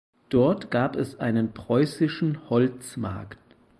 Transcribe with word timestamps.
Dort 0.29 0.71
gab 0.71 0.95
es 0.95 1.19
einen 1.19 1.53
"preußischen 1.53 2.49
Holzmarkt". 2.49 3.37